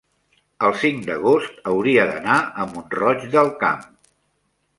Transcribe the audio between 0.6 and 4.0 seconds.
el cinc d'agost hauria d'anar a Mont-roig del Camp.